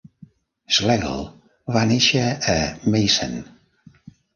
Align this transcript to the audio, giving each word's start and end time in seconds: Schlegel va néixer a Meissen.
Schlegel 0.77 1.21
va 1.77 1.85
néixer 1.95 2.27
a 2.59 2.61
Meissen. 2.93 3.41